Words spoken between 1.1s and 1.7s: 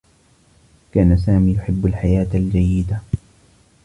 سامي